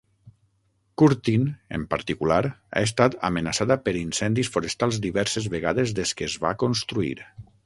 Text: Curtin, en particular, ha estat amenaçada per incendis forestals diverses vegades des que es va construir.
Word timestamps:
Curtin, 1.01 1.43
en 1.79 1.83
particular, 1.91 2.39
ha 2.49 2.83
estat 2.87 3.19
amenaçada 3.31 3.79
per 3.85 3.95
incendis 4.03 4.53
forestals 4.57 5.01
diverses 5.05 5.51
vegades 5.57 5.95
des 6.03 6.17
que 6.17 6.31
es 6.33 6.41
va 6.47 6.57
construir. 6.67 7.17